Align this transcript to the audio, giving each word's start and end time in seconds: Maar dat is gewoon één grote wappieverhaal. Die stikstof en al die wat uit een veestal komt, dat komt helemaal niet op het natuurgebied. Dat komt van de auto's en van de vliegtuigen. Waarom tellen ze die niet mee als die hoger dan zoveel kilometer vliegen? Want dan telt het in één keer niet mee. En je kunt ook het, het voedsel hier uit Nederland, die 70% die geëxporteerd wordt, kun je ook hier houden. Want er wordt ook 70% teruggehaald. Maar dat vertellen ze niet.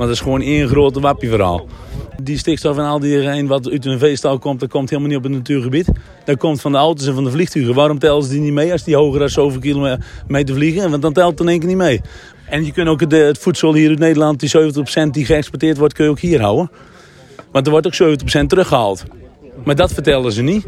Maar 0.00 0.08
dat 0.08 0.18
is 0.18 0.22
gewoon 0.24 0.42
één 0.42 0.68
grote 0.68 1.00
wappieverhaal. 1.00 1.66
Die 2.22 2.38
stikstof 2.38 2.78
en 2.78 2.84
al 2.84 2.98
die 2.98 3.46
wat 3.46 3.70
uit 3.70 3.84
een 3.84 3.98
veestal 3.98 4.38
komt, 4.38 4.60
dat 4.60 4.68
komt 4.68 4.90
helemaal 4.90 5.10
niet 5.10 5.18
op 5.18 5.24
het 5.24 5.32
natuurgebied. 5.32 5.88
Dat 6.24 6.38
komt 6.38 6.60
van 6.60 6.72
de 6.72 6.78
auto's 6.78 7.06
en 7.06 7.14
van 7.14 7.24
de 7.24 7.30
vliegtuigen. 7.30 7.74
Waarom 7.74 7.98
tellen 7.98 8.22
ze 8.22 8.30
die 8.30 8.40
niet 8.40 8.52
mee 8.52 8.72
als 8.72 8.84
die 8.84 8.96
hoger 8.96 9.18
dan 9.18 9.28
zoveel 9.28 9.60
kilometer 9.60 10.54
vliegen? 10.54 10.90
Want 10.90 11.02
dan 11.02 11.12
telt 11.12 11.30
het 11.30 11.40
in 11.40 11.48
één 11.48 11.58
keer 11.58 11.68
niet 11.68 11.76
mee. 11.76 12.00
En 12.48 12.64
je 12.64 12.72
kunt 12.72 12.88
ook 12.88 13.00
het, 13.00 13.12
het 13.12 13.38
voedsel 13.38 13.74
hier 13.74 13.88
uit 13.88 13.98
Nederland, 13.98 14.40
die 14.40 14.72
70% 15.06 15.10
die 15.10 15.24
geëxporteerd 15.24 15.78
wordt, 15.78 15.94
kun 15.94 16.04
je 16.04 16.10
ook 16.10 16.18
hier 16.18 16.40
houden. 16.40 16.70
Want 17.52 17.66
er 17.66 17.72
wordt 17.72 17.86
ook 17.86 18.18
70% 18.42 18.46
teruggehaald. 18.46 19.04
Maar 19.64 19.76
dat 19.76 19.92
vertellen 19.92 20.32
ze 20.32 20.42
niet. 20.42 20.66